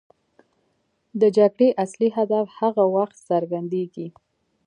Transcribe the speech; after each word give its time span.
د 1.21 1.21
جګړې 1.37 1.69
اصلي 1.83 2.09
هدف 2.17 2.45
هغه 2.59 2.83
وخت 2.95 3.17
څرګندېږي. 3.29 4.07